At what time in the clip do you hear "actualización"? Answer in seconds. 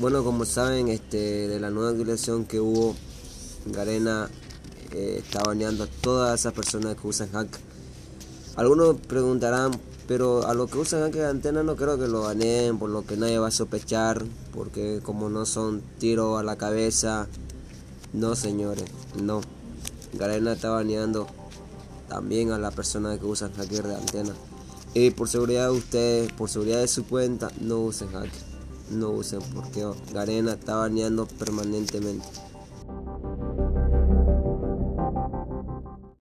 1.90-2.46